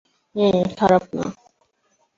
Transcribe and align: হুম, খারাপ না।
হুম, 0.35 0.57
খারাপ 0.77 1.03
না। 1.15 1.25